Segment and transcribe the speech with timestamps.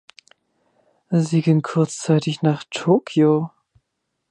[1.11, 3.51] Sie ging kurzzeitig nach Tokio.